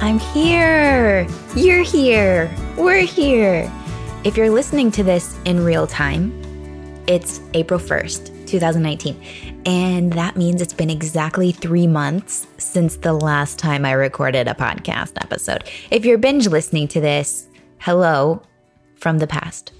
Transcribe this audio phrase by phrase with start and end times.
[0.00, 1.26] I'm here.
[1.56, 2.54] You're here.
[2.76, 3.68] We're here.
[4.22, 6.30] If you're listening to this in real time,
[7.08, 9.20] it's April 1st, 2019.
[9.66, 14.54] And that means it's been exactly three months since the last time I recorded a
[14.54, 15.64] podcast episode.
[15.90, 18.40] If you're binge listening to this, hello
[18.94, 19.72] from the past.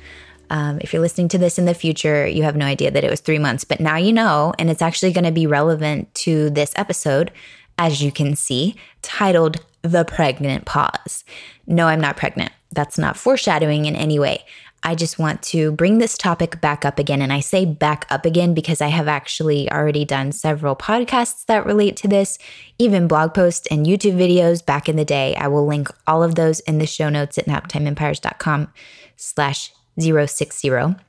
[0.51, 3.11] Um, if you're listening to this in the future, you have no idea that it
[3.11, 6.51] was three months, but now you know, and it's actually going to be relevant to
[6.51, 7.31] this episode,
[7.79, 11.25] as you can see, titled the pregnant pause.
[11.67, 12.53] No, I'm not pregnant.
[12.73, 14.45] That's not foreshadowing in any way.
[14.83, 17.21] I just want to bring this topic back up again.
[17.21, 21.67] And I say back up again because I have actually already done several podcasts that
[21.67, 22.39] relate to this,
[22.79, 25.35] even blog posts and YouTube videos back in the day.
[25.35, 28.73] I will link all of those in the show notes at naptimeempires.com
[29.17, 31.08] slash 060.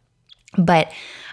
[0.58, 0.92] But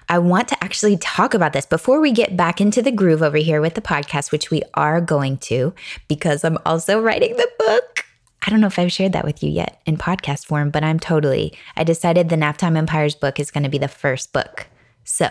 [0.09, 3.39] I want to actually talk about this before we get back into the groove over
[3.39, 5.75] here with the podcast, which we are going to,
[6.07, 8.05] because I'm also writing the book.
[8.47, 11.01] I don't know if I've shared that with you yet in podcast form, but I'm
[11.01, 11.53] totally.
[11.77, 14.69] I decided the Naptime Empires book is going to be the first book.
[15.03, 15.29] So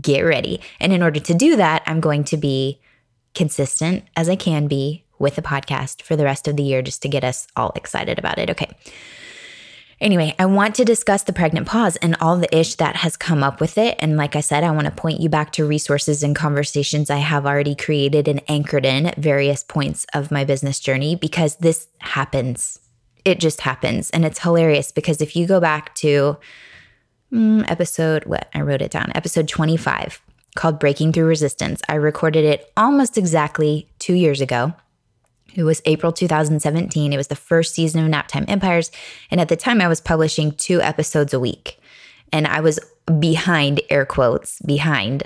[0.00, 0.60] get ready.
[0.78, 2.80] And in order to do that, I'm going to be
[3.34, 7.02] consistent as I can be with the podcast for the rest of the year just
[7.02, 8.50] to get us all excited about it.
[8.50, 8.70] Okay.
[10.00, 13.42] Anyway, I want to discuss the pregnant pause and all the ish that has come
[13.42, 13.96] up with it.
[14.00, 17.18] And like I said, I want to point you back to resources and conversations I
[17.18, 21.88] have already created and anchored in at various points of my business journey because this
[21.98, 22.78] happens.
[23.24, 24.10] It just happens.
[24.10, 26.36] And it's hilarious because if you go back to
[27.32, 28.48] mm, episode, what?
[28.54, 30.20] I wrote it down, episode 25
[30.54, 31.82] called Breaking Through Resistance.
[31.88, 34.74] I recorded it almost exactly two years ago.
[35.54, 37.12] It was April 2017.
[37.12, 38.90] It was the first season of Naptime Empires.
[39.30, 41.78] And at the time, I was publishing two episodes a week.
[42.32, 42.80] And I was
[43.20, 45.24] behind, air quotes, behind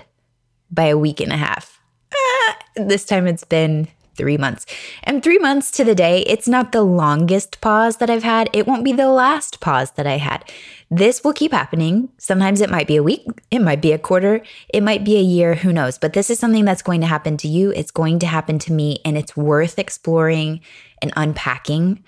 [0.71, 1.81] by a week and a half.
[2.15, 4.67] Ah, this time it's been three months.
[5.05, 8.51] And three months to the day, it's not the longest pause that I've had.
[8.53, 10.45] It won't be the last pause that I had.
[10.91, 12.11] This will keep happening.
[12.19, 15.23] Sometimes it might be a week, it might be a quarter, it might be a
[15.23, 15.97] year, who knows.
[15.97, 17.71] But this is something that's going to happen to you.
[17.71, 20.61] It's going to happen to me, and it's worth exploring
[21.01, 22.03] and unpacking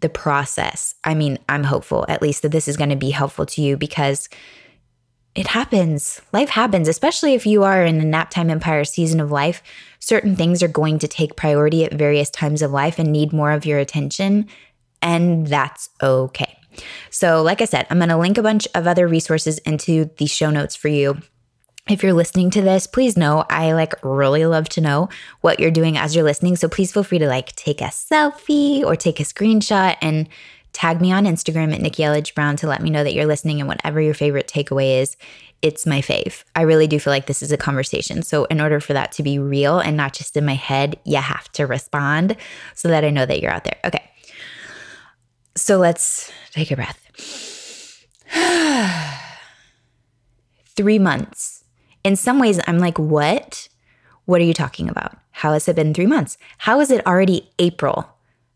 [0.00, 0.94] the process.
[1.04, 3.76] I mean, I'm hopeful at least that this is going to be helpful to you
[3.76, 4.28] because
[5.34, 6.20] it happens.
[6.32, 9.62] Life happens, especially if you are in the Naptime Empire season of life.
[9.98, 13.52] Certain things are going to take priority at various times of life and need more
[13.52, 14.46] of your attention,
[15.02, 16.58] and that's okay.
[17.10, 20.26] So, like I said, I'm going to link a bunch of other resources into the
[20.26, 21.20] show notes for you.
[21.88, 25.08] If you're listening to this, please know I like really love to know
[25.40, 26.56] what you're doing as you're listening.
[26.56, 30.28] So please feel free to like take a selfie or take a screenshot and
[30.72, 33.60] tag me on Instagram at Nikki Elledge Brown to let me know that you're listening
[33.60, 35.16] and whatever your favorite takeaway is,
[35.60, 36.44] it's my fave.
[36.54, 38.22] I really do feel like this is a conversation.
[38.22, 41.16] So, in order for that to be real and not just in my head, you
[41.16, 42.36] have to respond
[42.74, 43.78] so that I know that you're out there.
[43.84, 44.08] Okay.
[45.58, 48.06] So let's take a breath.
[50.76, 51.64] three months.
[52.04, 53.68] In some ways, I'm like, what?
[54.26, 55.16] What are you talking about?
[55.32, 56.38] How has it been three months?
[56.58, 58.08] How is it already April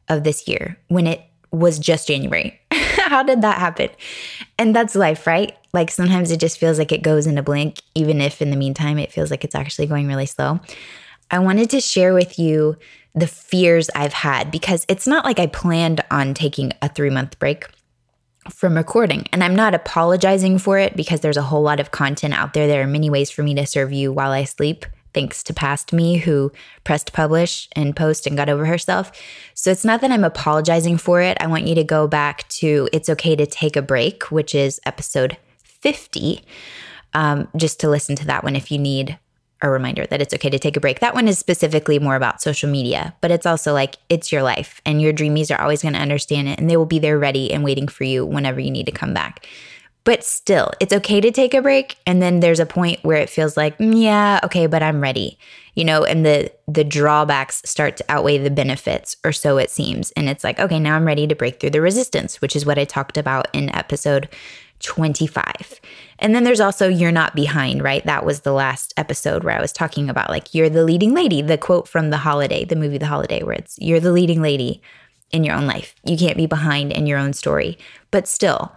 [0.09, 2.61] of this year when it was just January?
[2.73, 3.91] How did that happen?
[4.59, 5.57] And that's life, right?
[5.73, 8.57] Like sometimes it just feels like it goes in a blink, even if in the
[8.57, 10.61] meantime it feels like it's actually going really slow.
[11.31, 12.77] I wanted to share with you
[13.15, 17.39] the fears I've had because it's not like I planned on taking a three month
[17.39, 17.67] break
[18.51, 19.27] from recording.
[19.33, 22.67] And I'm not apologizing for it because there's a whole lot of content out there.
[22.67, 24.85] There are many ways for me to serve you while I sleep,
[25.15, 26.53] thanks to past me who
[26.85, 29.13] pressed publish and post and got over herself.
[29.55, 31.37] So it's not that I'm apologizing for it.
[31.41, 34.81] I want you to go back to It's Okay to Take a Break, which is
[34.87, 36.45] episode 50,
[37.15, 39.19] um, just to listen to that one if you need
[39.63, 41.01] a reminder that it's okay to take a break.
[41.01, 44.81] That one is specifically more about social media, but it's also like it's your life
[44.85, 47.53] and your dreamies are always going to understand it and they will be there ready
[47.53, 49.47] and waiting for you whenever you need to come back.
[50.05, 53.31] But still, it's okay to take a break and then there's a point where it
[53.31, 55.39] feels like, mm, yeah, okay, but I'm ready.
[55.75, 60.11] You know, and the the drawbacks start to outweigh the benefits or so it seems.
[60.13, 62.79] And it's like, okay, now I'm ready to break through the resistance, which is what
[62.79, 64.29] I talked about in episode
[64.83, 65.81] 25.
[66.19, 68.05] And then there's also You're Not Behind, right?
[68.05, 71.41] That was the last episode where I was talking about like, You're the leading lady,
[71.41, 74.83] the quote from The Holiday, the movie The Holiday, where it's, You're the leading lady
[75.31, 75.95] in your own life.
[76.05, 77.79] You can't be behind in your own story.
[78.11, 78.73] But still,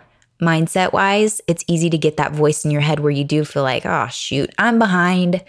[0.46, 3.64] mindset wise, it's easy to get that voice in your head where you do feel
[3.64, 5.44] like, oh, shoot, I'm behind.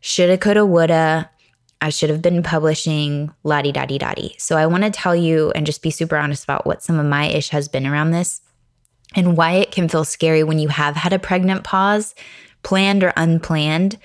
[0.00, 1.30] Shoulda, coulda, woulda.
[1.80, 4.34] I should have been publishing la di da di da di.
[4.38, 7.06] So I want to tell you and just be super honest about what some of
[7.06, 8.40] my ish has been around this
[9.16, 12.14] and why it can feel scary when you have had a pregnant pause,
[12.62, 13.98] planned or unplanned,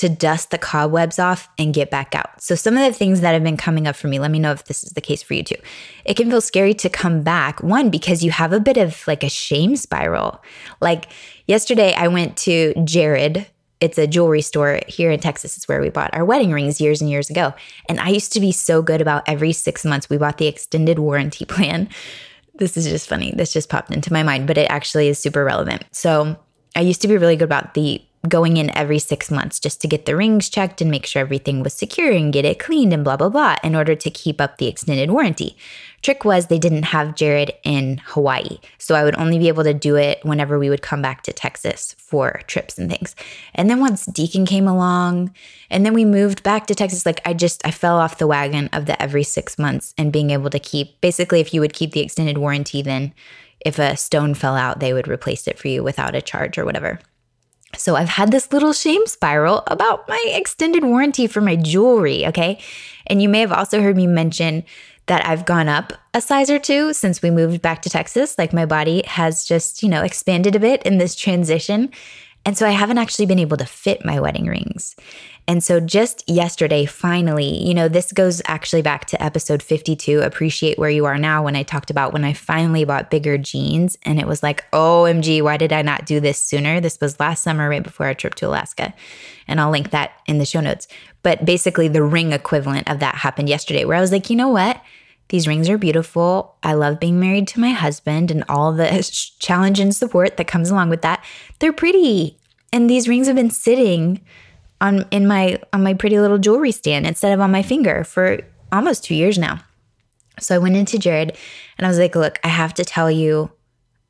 [0.00, 2.42] to dust the cobwebs off and get back out.
[2.42, 4.52] So, some of the things that have been coming up for me, let me know
[4.52, 5.56] if this is the case for you too.
[6.04, 9.22] It can feel scary to come back, one, because you have a bit of like
[9.22, 10.42] a shame spiral.
[10.80, 11.06] Like
[11.46, 13.46] yesterday, I went to Jared
[13.80, 15.56] it's a jewelry store here in Texas.
[15.56, 17.54] It's where we bought our wedding rings years and years ago.
[17.88, 20.98] And I used to be so good about every six months, we bought the extended
[20.98, 21.88] warranty plan.
[22.56, 23.32] This is just funny.
[23.34, 25.84] This just popped into my mind, but it actually is super relevant.
[25.92, 26.38] So
[26.76, 29.88] I used to be really good about the going in every six months just to
[29.88, 33.02] get the rings checked and make sure everything was secure and get it cleaned and
[33.02, 35.56] blah, blah, blah in order to keep up the extended warranty.
[36.02, 38.58] Trick was they didn't have Jared in Hawaii.
[38.76, 41.32] So I would only be able to do it whenever we would come back to
[41.32, 43.16] Texas for trips and things.
[43.54, 45.34] And then once Deacon came along
[45.70, 48.68] and then we moved back to Texas, like I just, I fell off the wagon
[48.72, 51.92] of the every six months and being able to keep, basically, if you would keep
[51.92, 53.14] the extended warranty, then
[53.60, 56.64] if a stone fell out, they would replace it for you without a charge or
[56.64, 56.98] whatever.
[57.76, 62.58] So I've had this little shame spiral about my extended warranty for my jewelry, okay?
[63.06, 64.64] And you may have also heard me mention
[65.06, 68.38] that I've gone up a size or two since we moved back to Texas.
[68.38, 71.90] Like my body has just, you know, expanded a bit in this transition.
[72.44, 74.96] And so I haven't actually been able to fit my wedding rings.
[75.46, 80.78] And so just yesterday, finally, you know, this goes actually back to episode 52, Appreciate
[80.78, 83.98] Where You Are Now, when I talked about when I finally bought bigger jeans.
[84.04, 86.80] And it was like, OMG, why did I not do this sooner?
[86.80, 88.94] This was last summer, right before our trip to Alaska.
[89.48, 90.86] And I'll link that in the show notes.
[91.22, 94.48] But basically, the ring equivalent of that happened yesterday, where I was like, you know
[94.48, 94.80] what?
[95.30, 96.56] These rings are beautiful.
[96.64, 100.70] I love being married to my husband and all the challenge and support that comes
[100.70, 101.24] along with that.
[101.60, 102.36] They're pretty.
[102.72, 104.20] And these rings have been sitting
[104.80, 108.40] on in my on my pretty little jewelry stand instead of on my finger for
[108.72, 109.60] almost 2 years now.
[110.40, 111.36] So I went into Jared
[111.78, 113.52] and I was like, "Look, I have to tell you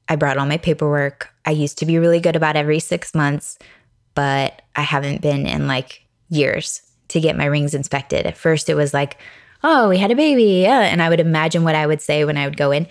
[0.09, 1.29] I brought all my paperwork.
[1.45, 3.59] I used to be really good about every 6 months,
[4.15, 8.25] but I haven't been in like years to get my rings inspected.
[8.25, 9.19] At first it was like,
[9.63, 10.81] "Oh, we had a baby." Yeah.
[10.81, 12.87] And I would imagine what I would say when I would go in.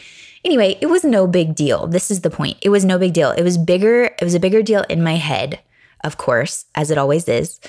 [0.45, 1.87] Anyway, it was no big deal.
[1.87, 2.57] This is the point.
[2.61, 3.31] It was no big deal.
[3.31, 5.59] It was bigger, it was a bigger deal in my head
[6.03, 7.59] of course, as it always is.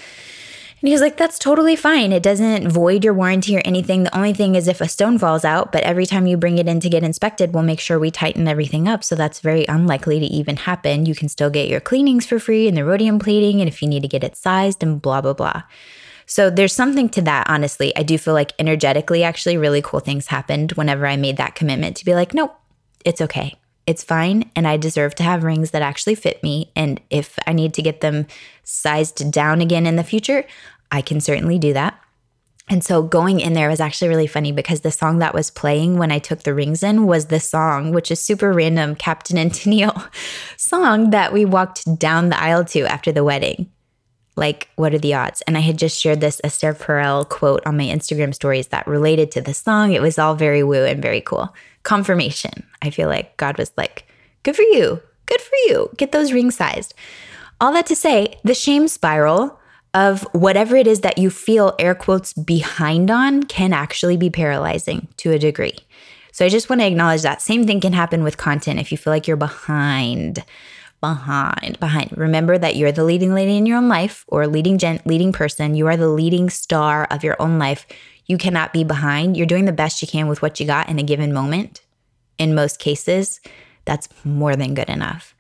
[0.81, 2.12] And he was like, That's totally fine.
[2.12, 4.05] It doesn't void your warranty or anything.
[4.05, 6.69] The only thing is if a stone falls out, but every time you bring it
[6.69, 9.05] in to get inspected, we'll make sure we tighten everything up.
[9.05, 11.06] So that's very unlikely to even happen.
[11.06, 13.88] You can still get your cleanings for free and the rhodium plating, and if you
[13.88, 15.62] need to get it sized and blah, blah, blah.
[16.31, 17.94] So there's something to that, honestly.
[17.97, 21.97] I do feel like energetically, actually, really cool things happened whenever I made that commitment
[21.97, 22.55] to be like, Nope,
[23.05, 23.59] it's okay.
[23.85, 26.71] It's fine, and I deserve to have rings that actually fit me.
[26.77, 28.29] And if I need to get them
[28.62, 30.47] sized down again in the future,
[30.93, 32.00] I can certainly do that.
[32.69, 35.99] And so going in there was actually really funny because the song that was playing
[35.99, 39.50] when I took the rings in was the song, which is super random, Captain and
[39.50, 40.09] Tennille
[40.56, 43.69] song that we walked down the aisle to after the wedding.
[44.37, 45.43] Like, what are the odds?
[45.43, 49.31] And I had just shared this Esther Perel quote on my Instagram stories that related
[49.32, 49.93] to the song.
[49.93, 52.67] It was all very woo and very cool confirmation.
[52.82, 54.06] I feel like God was like,
[54.43, 55.01] good for you.
[55.27, 55.91] Good for you.
[55.96, 56.94] Get those ring sized.
[57.60, 59.58] All that to say, the shame spiral
[59.93, 65.08] of whatever it is that you feel air quotes behind on can actually be paralyzing
[65.19, 65.77] to a degree.
[66.32, 67.43] So I just want to acknowledge that.
[67.43, 70.44] Same thing can happen with content if you feel like you're behind.
[71.00, 72.16] Behind, behind.
[72.16, 75.74] Remember that you're the leading lady in your own life or leading gen- leading person.
[75.74, 77.86] You are the leading star of your own life.
[78.26, 79.36] You cannot be behind.
[79.36, 81.80] You're doing the best you can with what you got in a given moment.
[82.38, 83.40] In most cases,
[83.86, 85.34] that's more than good enough.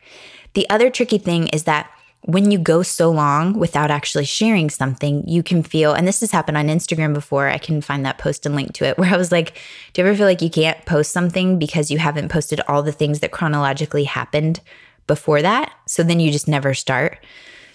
[0.54, 1.90] The other tricky thing is that
[2.22, 6.30] when you go so long without actually sharing something, you can feel, and this has
[6.30, 7.48] happened on Instagram before.
[7.48, 9.54] I can find that post and link to it where I was like,
[9.92, 12.92] Do you ever feel like you can't post something because you haven't posted all the
[12.92, 14.60] things that chronologically happened
[15.10, 15.72] before that?
[15.88, 17.18] So then you just never start.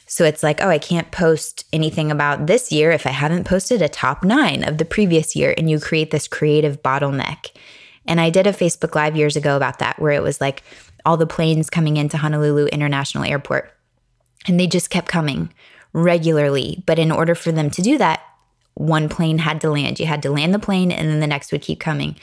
[0.08, 3.82] So it's like, oh, I can't post anything about this year if I haven't posted
[3.82, 5.54] a top nine of the previous year.
[5.58, 7.52] And you create this creative bottleneck.
[8.06, 10.64] And I did a Facebook Live years ago about that, where it was like
[11.06, 13.70] all the planes coming into Honolulu International Airport.
[14.48, 15.52] And they just kept coming
[15.92, 16.82] regularly.
[16.86, 18.22] But in order for them to do that,
[18.76, 20.00] one plane had to land.
[20.00, 22.16] You had to land the plane and then the next would keep coming.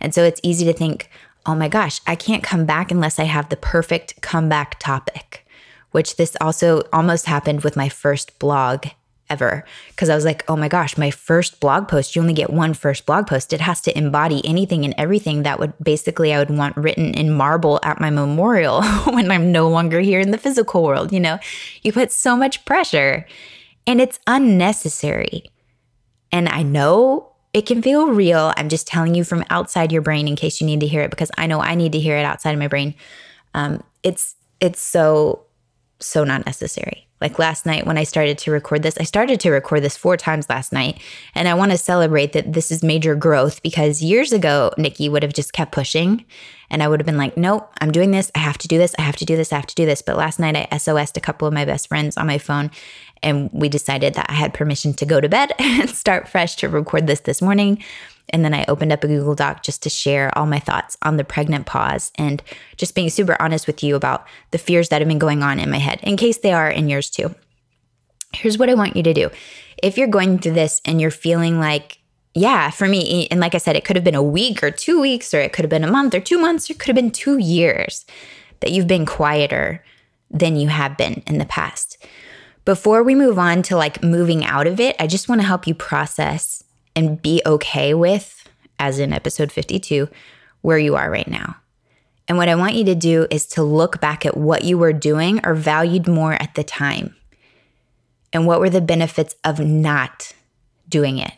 [0.00, 1.10] And so it's easy to think,
[1.46, 5.46] oh my gosh, I can't come back unless I have the perfect comeback topic,
[5.90, 8.86] which this also almost happened with my first blog
[9.30, 9.64] ever.
[9.88, 12.74] Because I was like, oh my gosh, my first blog post, you only get one
[12.74, 13.52] first blog post.
[13.52, 17.32] It has to embody anything and everything that would basically I would want written in
[17.32, 21.12] marble at my memorial when I'm no longer here in the physical world.
[21.12, 21.38] You know,
[21.82, 23.26] you put so much pressure
[23.86, 25.50] and it's unnecessary.
[26.32, 28.52] And I know it can feel real.
[28.56, 31.10] I'm just telling you from outside your brain in case you need to hear it
[31.10, 32.94] because I know I need to hear it outside of my brain.
[33.54, 35.44] Um, it's it's so
[36.00, 37.06] so not necessary.
[37.20, 40.16] Like last night when I started to record this, I started to record this four
[40.16, 41.00] times last night.
[41.34, 45.22] And I want to celebrate that this is major growth because years ago, Nikki would
[45.22, 46.24] have just kept pushing.
[46.70, 48.32] And I would have been like, nope, I'm doing this.
[48.34, 48.94] I have to do this.
[48.98, 49.52] I have to do this.
[49.52, 50.02] I have to do this.
[50.02, 52.70] But last night I SOS'd a couple of my best friends on my phone.
[53.24, 56.68] And we decided that I had permission to go to bed and start fresh to
[56.68, 57.82] record this this morning.
[58.30, 61.16] And then I opened up a Google Doc just to share all my thoughts on
[61.16, 62.42] the pregnant pause and
[62.76, 65.70] just being super honest with you about the fears that have been going on in
[65.70, 67.34] my head, in case they are in yours too.
[68.32, 69.30] Here's what I want you to do.
[69.82, 71.98] If you're going through this and you're feeling like,
[72.34, 75.00] yeah, for me, and like I said, it could have been a week or two
[75.00, 76.96] weeks, or it could have been a month or two months, or it could have
[76.96, 78.04] been two years
[78.60, 79.84] that you've been quieter
[80.30, 82.04] than you have been in the past.
[82.64, 85.66] Before we move on to like moving out of it, I just want to help
[85.66, 86.64] you process
[86.96, 90.08] and be okay with, as in episode 52,
[90.62, 91.56] where you are right now.
[92.26, 94.94] And what I want you to do is to look back at what you were
[94.94, 97.14] doing or valued more at the time.
[98.32, 100.32] And what were the benefits of not
[100.88, 101.34] doing it?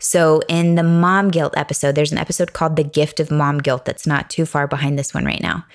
[0.00, 3.84] So, in the mom guilt episode, there's an episode called The Gift of Mom Guilt
[3.84, 5.66] that's not too far behind this one right now.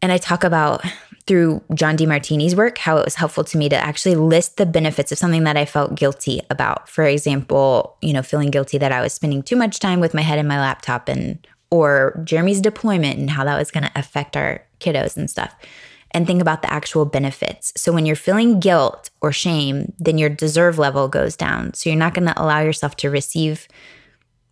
[0.00, 0.84] And I talk about
[1.28, 5.12] through John Demartini's work how it was helpful to me to actually list the benefits
[5.12, 6.88] of something that I felt guilty about.
[6.88, 10.22] For example, you know, feeling guilty that I was spending too much time with my
[10.22, 14.38] head in my laptop and or Jeremy's deployment and how that was going to affect
[14.38, 15.54] our kiddos and stuff.
[16.12, 17.74] And think about the actual benefits.
[17.76, 21.74] So when you're feeling guilt or shame, then your deserve level goes down.
[21.74, 23.68] So you're not going to allow yourself to receive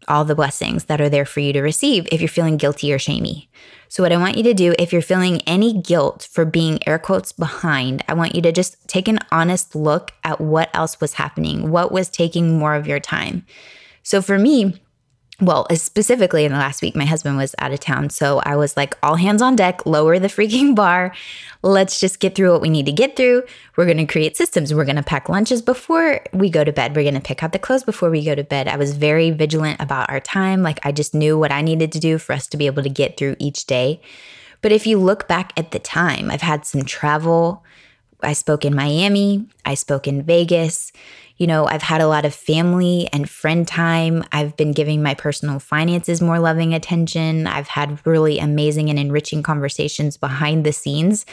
[0.08, 2.98] all the blessings that are there for you to receive if you're feeling guilty or
[2.98, 3.48] shamey.
[3.88, 6.98] So, what I want you to do, if you're feeling any guilt for being air
[6.98, 11.14] quotes behind, I want you to just take an honest look at what else was
[11.14, 13.46] happening, what was taking more of your time.
[14.02, 14.80] So, for me,
[15.38, 18.08] well, specifically in the last week, my husband was out of town.
[18.08, 21.14] So I was like, all hands on deck, lower the freaking bar.
[21.62, 23.42] Let's just get through what we need to get through.
[23.76, 24.72] We're going to create systems.
[24.72, 26.96] We're going to pack lunches before we go to bed.
[26.96, 28.66] We're going to pick out the clothes before we go to bed.
[28.66, 30.62] I was very vigilant about our time.
[30.62, 32.88] Like I just knew what I needed to do for us to be able to
[32.88, 34.00] get through each day.
[34.62, 37.62] But if you look back at the time, I've had some travel.
[38.22, 40.92] I spoke in Miami, I spoke in Vegas.
[41.36, 44.24] You know, I've had a lot of family and friend time.
[44.32, 47.46] I've been giving my personal finances more loving attention.
[47.46, 51.26] I've had really amazing and enriching conversations behind the scenes.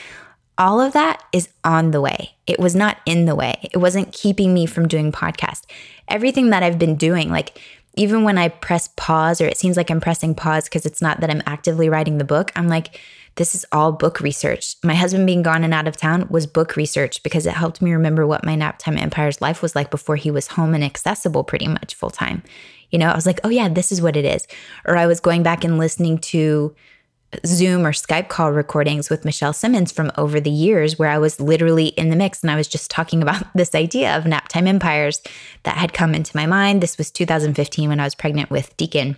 [0.58, 2.36] All of that is on the way.
[2.46, 3.70] It was not in the way.
[3.74, 5.66] It wasn't keeping me from doing podcast.
[6.08, 7.60] Everything that I've been doing, like
[7.96, 11.20] even when I press pause or it seems like I'm pressing pause because it's not
[11.22, 13.00] that I'm actively writing the book, I'm like,
[13.36, 14.76] this is all book research.
[14.84, 17.92] My husband being gone and out of town was book research because it helped me
[17.92, 21.68] remember what my Naptime Empire's life was like before he was home and accessible pretty
[21.68, 22.44] much full time.
[22.92, 24.48] You know, I was like, oh yeah, this is what it is.
[24.86, 26.76] Or I was going back and listening to
[27.46, 31.40] Zoom or Skype call recordings with Michelle Simmons from over the years where I was
[31.40, 35.22] literally in the mix and I was just talking about this idea of naptime empires
[35.64, 36.82] that had come into my mind.
[36.82, 39.18] This was 2015 when I was pregnant with Deacon.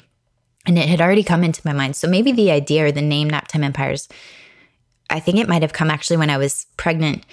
[0.65, 1.95] And it had already come into my mind.
[1.95, 4.09] So maybe the idea or the name Naptime Empires,
[5.09, 7.23] I think it might have come actually when I was pregnant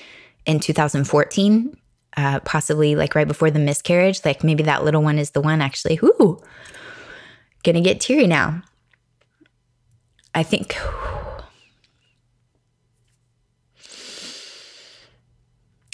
[0.44, 1.76] in 2014,
[2.16, 4.24] uh, possibly like right before the miscarriage.
[4.24, 5.98] Like maybe that little one is the one actually.
[6.02, 6.42] Ooh,
[7.64, 8.62] gonna get teary now.
[10.34, 10.76] I think.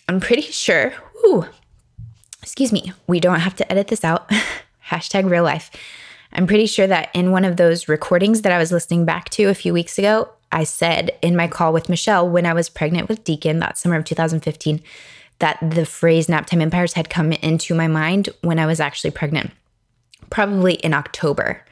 [0.09, 0.95] I'm pretty sure.
[2.42, 2.92] Excuse me.
[3.07, 4.30] We don't have to edit this out.
[4.88, 5.71] Hashtag real life.
[6.33, 9.45] I'm pretty sure that in one of those recordings that I was listening back to
[9.45, 13.09] a few weeks ago, I said in my call with Michelle when I was pregnant
[13.09, 14.83] with Deacon that summer of 2015
[15.40, 19.50] that the phrase naptime empires had come into my mind when I was actually pregnant,
[20.30, 21.64] probably in October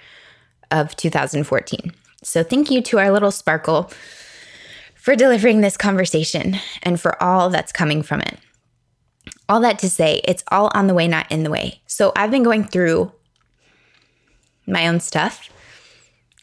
[0.71, 1.93] of 2014.
[2.27, 3.89] So thank you to our little sparkle
[4.97, 8.39] for delivering this conversation and for all that's coming from it.
[9.49, 11.81] All that to say, it's all on the way, not in the way.
[11.87, 13.13] So I've been going through
[14.67, 15.49] my own stuff.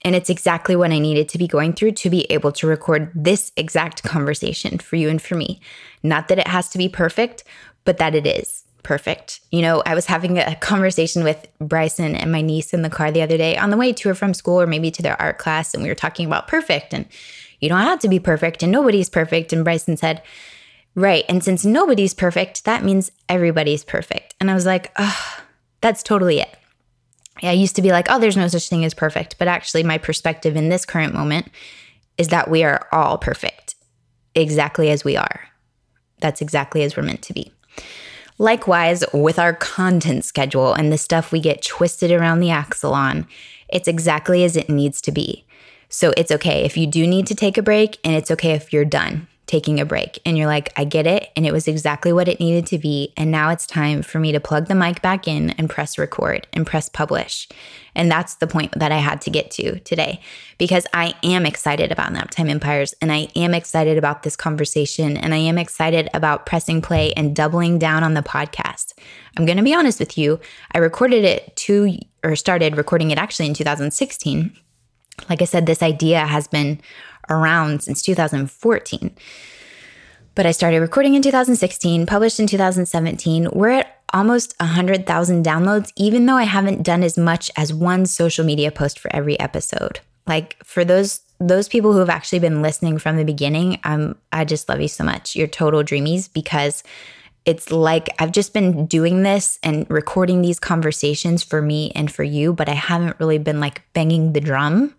[0.06, 3.12] And it's exactly what I needed to be going through to be able to record
[3.14, 5.60] this exact conversation for you and for me.
[6.02, 7.44] Not that it has to be perfect,
[7.84, 8.63] but that it is.
[8.84, 9.40] Perfect.
[9.52, 13.12] You know, I was having a conversation with Bryson and my niece in the car
[13.12, 15.38] the other day on the way to or from school or maybe to their art
[15.38, 15.74] class.
[15.74, 17.06] And we were talking about perfect and
[17.60, 19.54] you don't have to be perfect and nobody's perfect.
[19.54, 20.22] And Bryson said,
[20.96, 21.26] Right.
[21.28, 24.36] And since nobody's perfect, that means everybody's perfect.
[24.40, 25.40] And I was like, oh,
[25.82, 26.56] that's totally it.
[27.42, 29.38] Yeah, I used to be like, oh, there's no such thing as perfect.
[29.40, 31.50] But actually, my perspective in this current moment
[32.18, 33.76] is that we are all perfect,
[34.36, 35.42] exactly as we are.
[36.20, 37.52] That's exactly as we're meant to be.
[38.38, 43.28] Likewise, with our content schedule and the stuff we get twisted around the axle on,
[43.70, 45.46] it's exactly as it needs to be.
[45.90, 48.74] So it's okay if you do need to take a break, and it's okay if
[48.74, 51.30] you're done taking a break and you're like, I get it.
[51.36, 53.14] And it was exactly what it needed to be.
[53.18, 56.48] And now it's time for me to plug the mic back in and press record
[56.54, 57.50] and press publish.
[57.94, 60.22] And that's the point that I had to get to today
[60.58, 65.34] because I am excited about Naptime Empires and I am excited about this conversation and
[65.34, 68.94] I am excited about pressing play and doubling down on the podcast.
[69.38, 70.40] I'm going to be honest with you.
[70.72, 74.56] I recorded it two or started recording it actually in 2016.
[75.30, 76.82] Like I said, this idea has been
[77.30, 79.16] around since 2014.
[80.36, 83.50] But I started recording in 2016, published in 2017.
[83.54, 88.46] We're at almost 100,000 downloads, even though I haven't done as much as one social
[88.46, 90.00] media post for every episode.
[90.26, 94.46] Like for those those people who have actually been listening from the beginning, um, I
[94.46, 95.36] just love you so much.
[95.36, 96.84] You're total dreamies because
[97.46, 102.24] it's like I've just been doing this and recording these conversations for me and for
[102.24, 104.96] you, but I haven't really been like banging the drum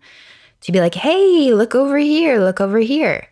[0.65, 3.27] to be like, hey, look over here, look over here.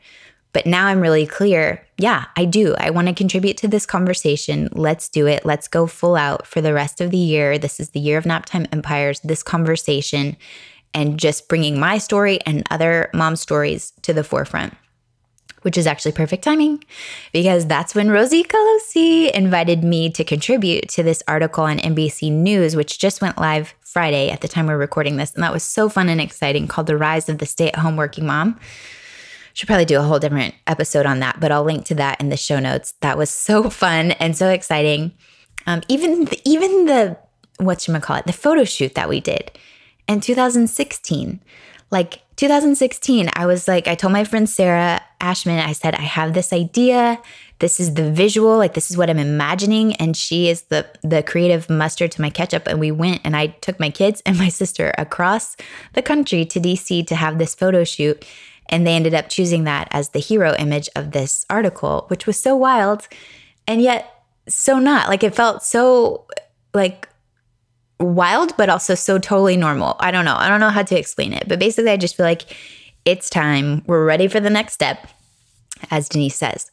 [0.53, 1.83] But now I'm really clear.
[1.97, 2.75] Yeah, I do.
[2.77, 4.69] I want to contribute to this conversation.
[4.71, 5.43] Let's do it.
[5.43, 7.57] Let's go full out for the rest of the year.
[7.57, 10.37] This is the year of Naptime Empires, this conversation,
[10.93, 14.75] and just bringing my story and other mom stories to the forefront
[15.63, 16.83] which is actually perfect timing
[17.31, 22.75] because that's when Rosie Colosi invited me to contribute to this article on NBC News,
[22.75, 25.33] which just went live Friday at the time we're recording this.
[25.33, 27.97] And that was so fun and exciting called The Rise of the Stay at Home
[27.97, 28.59] Working Mom.
[29.53, 32.29] Should probably do a whole different episode on that, but I'll link to that in
[32.29, 32.93] the show notes.
[33.01, 35.11] That was so fun and so exciting.
[35.65, 37.17] Um, even the, even the
[37.57, 39.51] what you call it, the photo shoot that we did
[40.07, 41.39] in 2016,
[41.91, 46.33] like 2016, I was like, I told my friend Sarah Ashman, I said, I have
[46.33, 47.17] this idea.
[47.59, 49.95] This is the visual, like this is what I'm imagining.
[49.95, 52.67] And she is the the creative mustard to my ketchup.
[52.67, 55.55] And we went and I took my kids and my sister across
[55.93, 58.25] the country to DC to have this photo shoot.
[58.67, 62.37] And they ended up choosing that as the hero image of this article, which was
[62.37, 63.07] so wild
[63.65, 65.07] and yet so not.
[65.07, 66.27] Like it felt so
[66.73, 67.07] like
[67.99, 69.95] wild, but also so totally normal.
[69.99, 70.35] I don't know.
[70.35, 72.43] I don't know how to explain it, but basically, I just feel like
[73.05, 73.83] it's time.
[73.85, 75.07] We're ready for the next step,
[75.91, 76.71] as Denise says.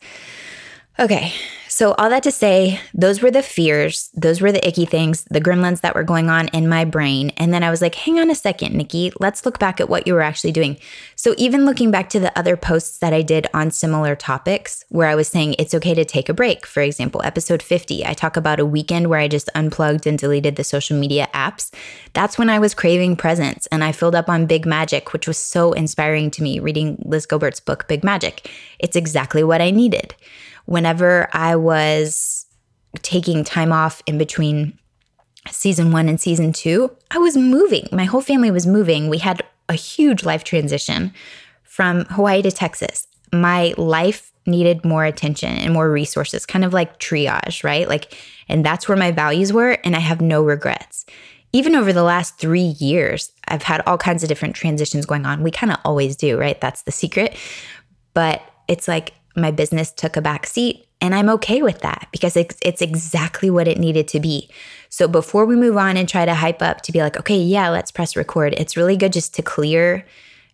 [0.98, 1.32] Okay,
[1.72, 5.40] so, all that to say, those were the fears, those were the icky things, the
[5.40, 7.30] gremlins that were going on in my brain.
[7.36, 10.04] And then I was like, hang on a second, Nikki, let's look back at what
[10.04, 10.78] you were actually doing.
[11.14, 15.08] So, even looking back to the other posts that I did on similar topics, where
[15.08, 18.36] I was saying it's okay to take a break, for example, episode 50, I talk
[18.36, 21.72] about a weekend where I just unplugged and deleted the social media apps.
[22.14, 25.38] That's when I was craving presence and I filled up on Big Magic, which was
[25.38, 28.50] so inspiring to me reading Liz Gilbert's book, Big Magic.
[28.80, 30.16] It's exactly what I needed
[30.66, 32.46] whenever I was
[33.02, 34.78] taking time off in between
[35.50, 37.88] season one and season two, I was moving.
[37.92, 39.08] My whole family was moving.
[39.08, 41.12] We had a huge life transition
[41.62, 43.06] from Hawaii to Texas.
[43.32, 47.88] My life needed more attention and more resources, kind of like triage, right?
[47.88, 48.16] Like,
[48.48, 49.78] and that's where my values were.
[49.84, 51.06] And I have no regrets.
[51.52, 55.42] Even over the last three years, I've had all kinds of different transitions going on.
[55.42, 56.60] We kind of always do, right?
[56.60, 57.36] That's the secret.
[58.14, 62.36] But it's like my business took a back seat and I'm okay with that because
[62.36, 64.50] it's, it's exactly what it needed to be.
[64.88, 67.70] So before we move on and try to hype up to be like, okay, yeah,
[67.70, 70.04] let's press record, it's really good just to clear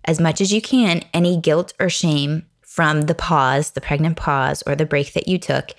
[0.04, 4.62] as much as you can any guilt or shame from the pause, the pregnant pause,
[4.66, 5.70] or the break that you took,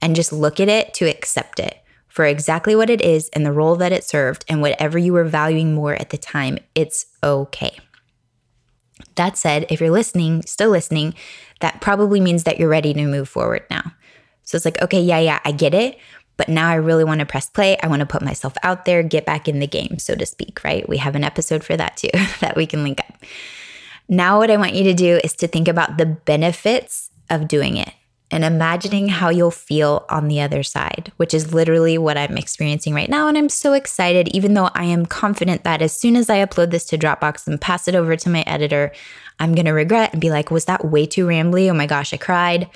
[0.00, 3.52] and just look at it to accept it for exactly what it is and the
[3.52, 6.58] role that it served and whatever you were valuing more at the time.
[6.76, 7.80] It's okay.
[9.16, 11.14] That said, if you're listening, still listening,
[11.60, 13.92] that probably means that you're ready to move forward now.
[14.42, 15.98] So it's like, okay, yeah, yeah, I get it.
[16.36, 17.78] But now I really want to press play.
[17.80, 20.62] I want to put myself out there, get back in the game, so to speak,
[20.64, 20.88] right?
[20.88, 23.22] We have an episode for that too that we can link up.
[24.08, 27.76] Now, what I want you to do is to think about the benefits of doing
[27.76, 27.92] it
[28.30, 32.94] and imagining how you'll feel on the other side, which is literally what I'm experiencing
[32.94, 33.28] right now.
[33.28, 36.70] And I'm so excited, even though I am confident that as soon as I upload
[36.70, 38.92] this to Dropbox and pass it over to my editor,
[39.38, 41.70] I'm going to regret and be like, was that way too rambly?
[41.70, 42.68] Oh my gosh, I cried.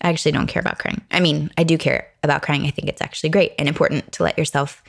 [0.00, 1.02] I actually don't care about crying.
[1.10, 2.66] I mean, I do care about crying.
[2.66, 4.82] I think it's actually great and important to let yourself,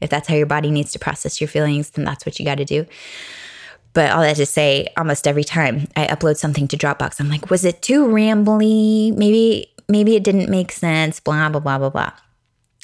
[0.00, 2.58] if that's how your body needs to process your feelings, then that's what you got
[2.58, 2.84] to do.
[3.96, 7.48] But all that to say, almost every time I upload something to Dropbox, I'm like,
[7.48, 9.16] was it too rambly?
[9.16, 12.12] Maybe, maybe it didn't make sense, blah, blah, blah, blah, blah.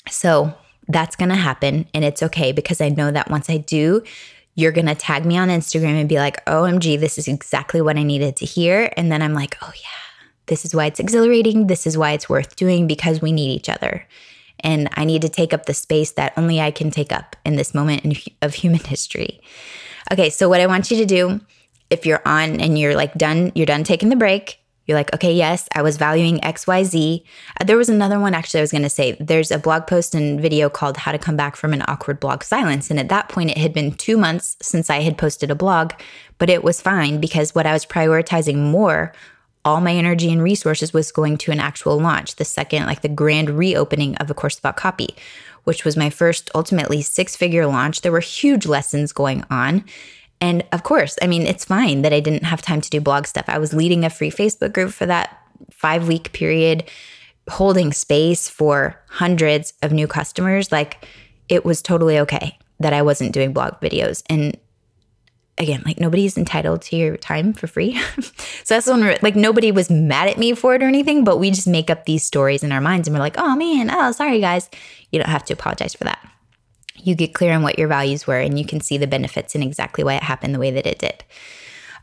[0.08, 0.54] So
[0.88, 1.86] that's going to happen.
[1.92, 4.02] And it's okay because I know that once I do,
[4.54, 7.98] you're going to tag me on Instagram and be like, OMG, this is exactly what
[7.98, 8.90] I needed to hear.
[8.96, 11.66] And then I'm like, oh, yeah, this is why it's exhilarating.
[11.66, 14.08] This is why it's worth doing because we need each other.
[14.60, 17.56] And I need to take up the space that only I can take up in
[17.56, 19.42] this moment of human history.
[20.12, 21.40] Okay, so what I want you to do,
[21.88, 25.32] if you're on and you're like done, you're done taking the break, you're like, okay,
[25.32, 27.22] yes, I was valuing XYZ.
[27.58, 29.16] Uh, there was another one actually I was going to say.
[29.18, 32.42] There's a blog post and video called How to Come Back from an Awkward Blog
[32.42, 32.90] Silence.
[32.90, 35.92] And at that point, it had been two months since I had posted a blog,
[36.36, 39.14] but it was fine because what I was prioritizing more,
[39.64, 43.08] all my energy and resources was going to an actual launch, the second, like the
[43.08, 45.14] grand reopening of A Course About Copy,
[45.64, 48.00] which was my first ultimately six figure launch.
[48.00, 49.84] There were huge lessons going on.
[50.40, 53.26] And of course, I mean, it's fine that I didn't have time to do blog
[53.26, 53.44] stuff.
[53.48, 55.38] I was leading a free Facebook group for that
[55.70, 56.84] five week period,
[57.48, 60.72] holding space for hundreds of new customers.
[60.72, 61.06] Like
[61.48, 64.22] it was totally okay that I wasn't doing blog videos.
[64.28, 64.58] And
[65.58, 68.00] again, like nobody's entitled to your time for free.
[68.20, 71.50] so that's when like nobody was mad at me for it or anything, but we
[71.50, 74.40] just make up these stories in our minds and we're like, oh man, oh, sorry
[74.40, 74.70] guys.
[75.10, 76.18] You don't have to apologize for that
[77.02, 79.64] you get clear on what your values were and you can see the benefits and
[79.64, 81.24] exactly why it happened the way that it did.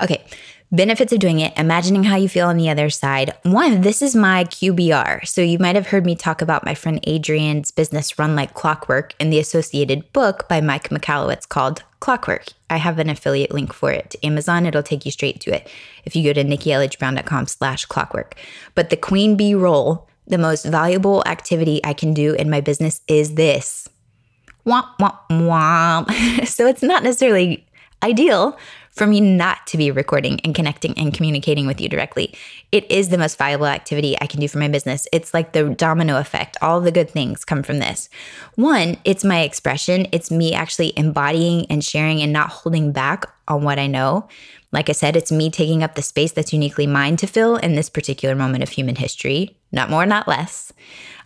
[0.02, 0.24] Okay,
[0.72, 3.34] benefits of doing it, imagining how you feel on the other side.
[3.44, 5.28] One, this is my QBR.
[5.28, 9.16] So you might have heard me talk about my friend Adrienne's business run like clockwork
[9.20, 12.48] in the associated book by Mike Michalowicz called Clockwork.
[12.70, 14.66] I have an affiliate link for it to Amazon.
[14.66, 15.70] It'll take you straight to it
[16.06, 18.36] if you go to nikkielledgebrown.com slash clockwork.
[18.76, 23.02] But the queen bee role, the most valuable activity I can do in my business
[23.08, 23.90] is this
[24.66, 26.48] womp, womp, womp.
[26.48, 27.66] so it's not necessarily
[28.04, 28.58] ideal
[29.00, 32.34] for me not to be recording and connecting and communicating with you directly.
[32.74, 35.08] It is the most valuable activity I can do for my business.
[35.14, 36.58] It's like the domino effect.
[36.62, 38.10] All the good things come from this.
[38.56, 43.64] One, it's my expression, it's me actually embodying and sharing and not holding back on
[43.64, 44.28] what I know.
[44.74, 47.76] Like I said, it's me taking up the space that's uniquely mine to fill in
[47.76, 50.74] this particular moment of human history, not more, not less.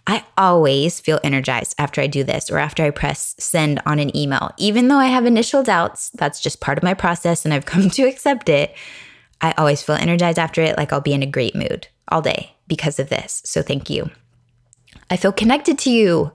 [0.06, 4.16] I always feel energized after I do this or after I press send on an
[4.16, 4.52] email.
[4.58, 7.90] Even though I have initial doubts, that's just part of my process and I've come
[7.92, 8.76] to accept it.
[9.42, 12.54] I always feel energized after it, like I'll be in a great mood all day
[12.68, 13.42] because of this.
[13.46, 14.10] So thank you.
[15.10, 16.32] I feel connected to you.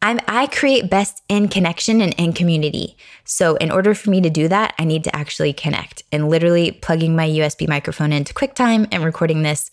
[0.00, 2.96] I'm, I create best in connection and in community.
[3.24, 6.04] So, in order for me to do that, I need to actually connect.
[6.12, 9.72] And literally plugging my USB microphone into QuickTime and recording this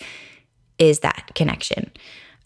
[0.79, 1.91] is that connection.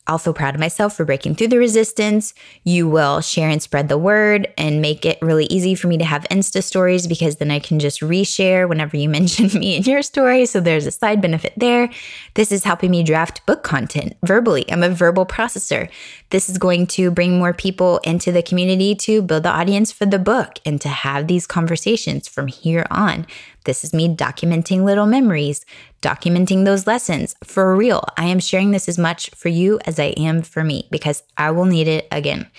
[0.09, 2.33] I'll feel proud of myself for breaking through the resistance.
[2.63, 6.03] You will share and spread the word and make it really easy for me to
[6.03, 10.01] have Insta stories because then I can just reshare whenever you mention me in your
[10.01, 10.47] story.
[10.47, 11.91] So there's a side benefit there.
[12.33, 14.65] This is helping me draft book content verbally.
[14.71, 15.91] I'm a verbal processor.
[16.31, 20.07] This is going to bring more people into the community to build the audience for
[20.07, 23.27] the book and to have these conversations from here on.
[23.69, 25.63] This is me documenting little memories,
[26.01, 28.03] documenting those lessons for real.
[28.17, 31.51] I am sharing this as much for you as I am for me because I
[31.51, 32.49] will need it again.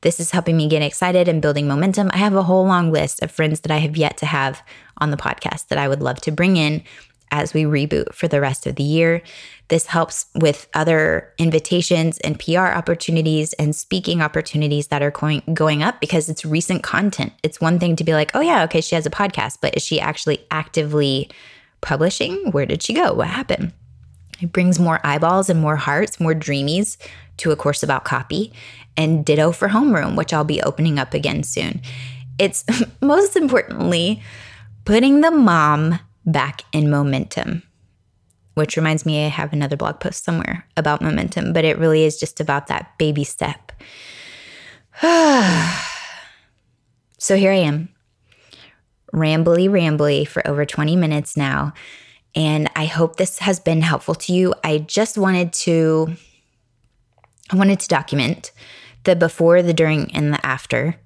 [0.00, 2.10] This is helping me get excited and building momentum.
[2.14, 4.62] I have a whole long list of friends that I have yet to have
[4.96, 6.82] on the podcast that I would love to bring in
[7.30, 9.20] as we reboot for the rest of the year.
[9.68, 15.82] This helps with other invitations and PR opportunities and speaking opportunities that are going going
[15.82, 17.32] up because it's recent content.
[17.42, 19.82] It's one thing to be like, "Oh yeah, okay, she has a podcast," but is
[19.82, 21.30] she actually actively
[21.80, 22.50] publishing?
[22.50, 23.14] Where did she go?
[23.14, 23.72] What happened?
[24.40, 26.96] It brings more eyeballs and more hearts, more dreamies
[27.38, 28.52] to a course about copy
[28.96, 31.80] and ditto for homeroom, which I'll be opening up again soon.
[32.38, 32.64] It's
[33.00, 34.22] most importantly
[34.84, 37.62] putting the mom back in momentum
[38.54, 42.18] which reminds me, I have another blog post somewhere about momentum, but it really is
[42.18, 43.72] just about that baby step.
[47.18, 47.88] so here I am,
[49.12, 51.72] rambly, rambly for over 20 minutes now.
[52.36, 54.54] And I hope this has been helpful to you.
[54.64, 56.14] I just wanted to,
[57.50, 58.50] I wanted to document
[59.04, 60.96] the before, the during, and the after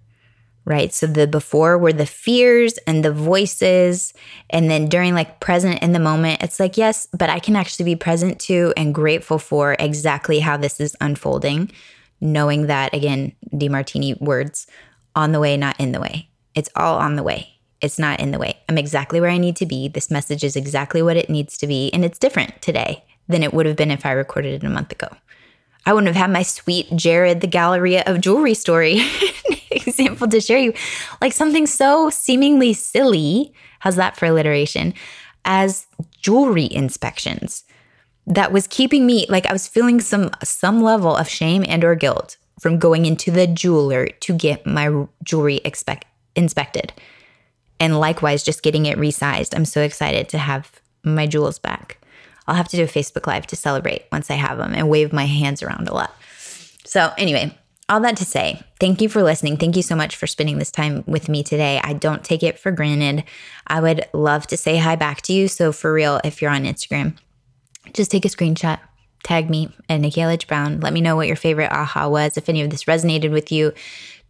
[0.69, 0.93] right?
[0.93, 4.13] So the before were the fears and the voices.
[4.51, 7.87] And then during like present in the moment, it's like, yes, but I can actually
[7.87, 11.73] be present to and grateful for exactly how this is unfolding,
[12.21, 14.67] knowing that, again, DeMartini words
[15.17, 16.29] on the way, not in the way.
[16.55, 17.49] It's all on the way.
[17.81, 18.59] It's not in the way.
[18.69, 19.89] I'm exactly where I need to be.
[19.89, 21.91] This message is exactly what it needs to be.
[21.95, 24.93] And it's different today than it would have been if I recorded it a month
[24.93, 25.09] ago.
[25.87, 29.01] I wouldn't have had my sweet Jared the Galleria of Jewelry story
[29.87, 30.73] example to share you.
[31.21, 34.95] Like something so seemingly silly, how's that for alliteration,
[35.45, 35.87] as
[36.21, 37.65] jewelry inspections
[38.27, 41.95] that was keeping me like I was feeling some some level of shame and or
[41.95, 46.93] guilt from going into the jeweler to get my jewelry expect, inspected.
[47.81, 49.55] And likewise just getting it resized.
[49.55, 51.99] I'm so excited to have my jewels back.
[52.47, 55.13] I'll have to do a Facebook live to celebrate once I have them and wave
[55.13, 56.13] my hands around a lot.
[56.85, 57.57] So, anyway,
[57.89, 59.57] all that to say, thank you for listening.
[59.57, 61.81] Thank you so much for spending this time with me today.
[61.83, 63.25] I don't take it for granted.
[63.67, 65.49] I would love to say hi back to you.
[65.49, 67.17] So, for real, if you're on Instagram,
[67.95, 68.79] just take a screenshot,
[69.23, 70.81] tag me at Nikki Brown.
[70.81, 73.73] Let me know what your favorite aha was, if any of this resonated with you,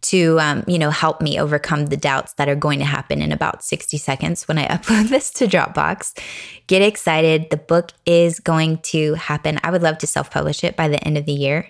[0.01, 3.33] to um, you know help me overcome the doubts that are going to happen in
[3.33, 6.17] about 60 seconds when I upload this to Dropbox.
[6.67, 7.49] Get excited.
[7.49, 9.59] The book is going to happen.
[9.63, 11.69] I would love to self-publish it by the end of the year.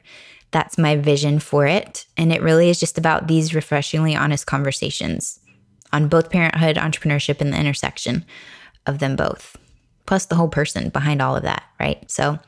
[0.51, 2.05] That's my vision for it.
[2.17, 5.39] And it really is just about these refreshingly honest conversations
[5.93, 8.25] on both parenthood, entrepreneurship, and the intersection
[8.85, 9.57] of them both,
[10.05, 12.09] plus the whole person behind all of that, right?
[12.09, 12.39] So,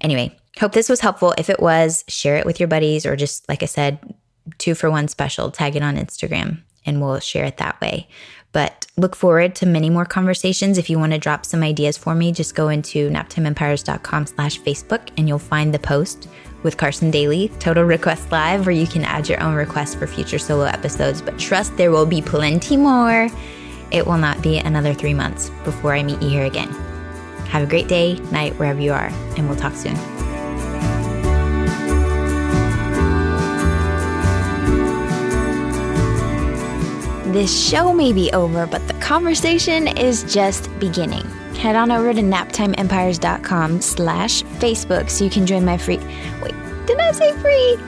[0.00, 1.34] anyway, hope this was helpful.
[1.38, 3.98] If it was, share it with your buddies, or just like I said,
[4.58, 8.08] two for one special, tag it on Instagram, and we'll share it that way.
[8.52, 10.76] But look forward to many more conversations.
[10.76, 15.08] If you want to drop some ideas for me, just go into naptimeempires.com slash Facebook
[15.16, 16.28] and you'll find the post
[16.62, 20.38] with Carson Daly, Total Request Live, where you can add your own requests for future
[20.38, 21.22] solo episodes.
[21.22, 23.28] But trust there will be plenty more.
[23.90, 26.70] It will not be another three months before I meet you here again.
[27.48, 29.94] Have a great day, night, wherever you are, and we'll talk soon.
[37.32, 41.26] This show may be over, but the conversation is just beginning
[41.62, 45.98] head on over to naptimeempires.com slash Facebook so you can join my free...
[46.42, 46.51] Wait,
[47.12, 47.78] say free?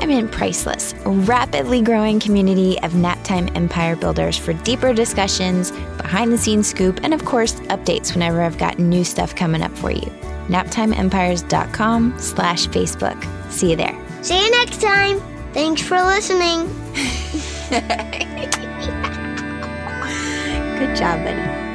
[0.00, 6.38] I mean priceless, rapidly growing community of Naptime Empire builders for deeper discussions, behind the
[6.38, 10.10] scenes scoop, and of course, updates whenever I've got new stuff coming up for you.
[10.48, 13.50] naptimeempires.com slash Facebook.
[13.50, 14.22] See you there.
[14.22, 15.20] See you next time.
[15.52, 16.68] Thanks for listening.
[20.78, 21.67] Good job, buddy.